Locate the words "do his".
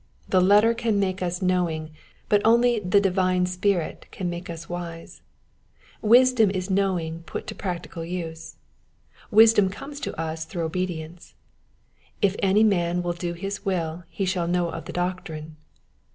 13.13-13.63